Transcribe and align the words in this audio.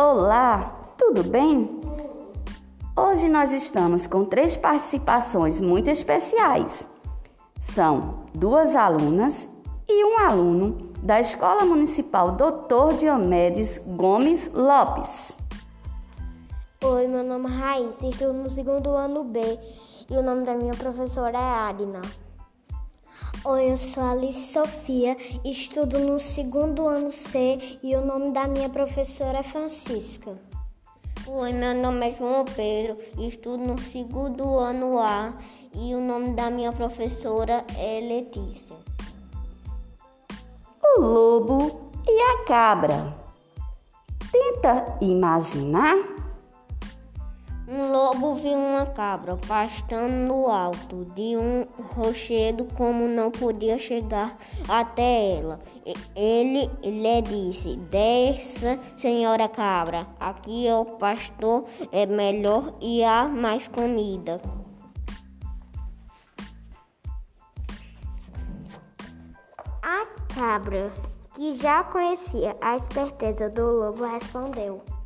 Olá, 0.00 0.94
tudo 0.96 1.24
bem? 1.24 1.80
Hoje 2.96 3.28
nós 3.28 3.52
estamos 3.52 4.06
com 4.06 4.24
três 4.24 4.56
participações 4.56 5.60
muito 5.60 5.90
especiais. 5.90 6.86
São 7.58 8.20
duas 8.32 8.76
alunas 8.76 9.48
e 9.88 10.04
um 10.04 10.20
aluno 10.20 10.92
da 11.02 11.18
Escola 11.18 11.64
Municipal 11.64 12.30
Dr. 12.30 12.94
Diomedes 12.96 13.78
Gomes 13.78 14.48
Lopes. 14.54 15.36
Oi, 16.84 17.08
meu 17.08 17.24
nome 17.24 17.50
é 17.50 17.54
Raíssa, 17.56 18.06
estou 18.06 18.32
no 18.32 18.48
segundo 18.48 18.90
ano 18.90 19.24
B 19.24 19.40
e 20.08 20.16
o 20.16 20.22
nome 20.22 20.44
da 20.46 20.54
minha 20.54 20.74
professora 20.74 21.36
é 21.36 21.68
Adina. 21.70 22.02
Oi, 23.44 23.70
eu 23.70 23.76
sou 23.76 24.02
Alice 24.02 24.52
Sofia, 24.52 25.16
estudo 25.44 26.00
no 26.00 26.18
segundo 26.18 26.88
ano 26.88 27.12
C 27.12 27.78
e 27.84 27.94
o 27.94 28.04
nome 28.04 28.32
da 28.32 28.48
minha 28.48 28.68
professora 28.68 29.38
é 29.38 29.42
Francisca. 29.44 30.36
Oi, 31.24 31.52
meu 31.52 31.72
nome 31.72 32.08
é 32.08 32.12
João 32.14 32.44
Pedro, 32.44 32.98
estudo 33.16 33.58
no 33.58 33.78
segundo 33.78 34.58
ano 34.58 34.98
A 34.98 35.34
e 35.72 35.94
o 35.94 36.00
nome 36.00 36.30
da 36.30 36.50
minha 36.50 36.72
professora 36.72 37.64
é 37.78 38.00
Letícia. 38.00 38.76
O 40.82 41.00
lobo 41.00 41.92
e 42.08 42.20
a 42.20 42.44
cabra. 42.44 43.14
Tenta 44.32 44.98
imaginar 45.00 46.17
um 47.68 47.92
lobo 47.92 48.34
viu 48.36 48.56
uma 48.56 48.86
cabra 48.86 49.36
pastando 49.46 50.10
no 50.10 50.48
alto 50.48 51.04
de 51.14 51.36
um 51.36 51.66
rochedo, 51.94 52.66
como 52.74 53.06
não 53.06 53.30
podia 53.30 53.78
chegar 53.78 54.38
até 54.66 55.36
ela. 55.36 55.60
Ele 56.16 56.70
lhe 56.82 57.22
disse: 57.22 57.76
Desça, 57.76 58.78
senhora 58.96 59.48
cabra, 59.48 60.06
aqui 60.18 60.66
o 60.70 60.84
pastor 60.96 61.66
é 61.92 62.06
melhor 62.06 62.72
e 62.80 63.04
há 63.04 63.28
mais 63.28 63.68
comida. 63.68 64.40
A 69.82 70.06
cabra, 70.34 70.90
que 71.34 71.54
já 71.54 71.84
conhecia 71.84 72.56
a 72.62 72.76
esperteza 72.76 73.50
do 73.50 73.62
lobo, 73.62 74.06
respondeu. 74.06 74.97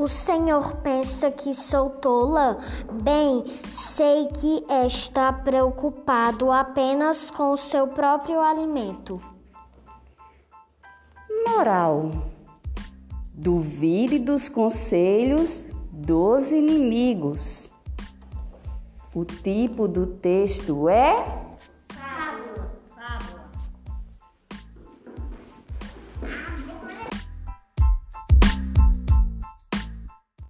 O 0.00 0.06
senhor 0.06 0.76
pensa 0.76 1.28
que 1.28 1.52
sou 1.52 1.90
tola? 1.90 2.58
Bem, 3.02 3.42
sei 3.68 4.28
que 4.28 4.64
está 4.86 5.32
preocupado 5.32 6.52
apenas 6.52 7.32
com 7.32 7.50
o 7.50 7.56
seu 7.56 7.88
próprio 7.88 8.40
alimento. 8.40 9.20
Moral: 11.48 12.10
Duvide 13.34 14.20
dos 14.20 14.48
conselhos 14.48 15.64
dos 15.90 16.52
inimigos. 16.52 17.68
O 19.12 19.24
tipo 19.24 19.88
do 19.88 20.06
texto 20.06 20.88
é 20.88 21.26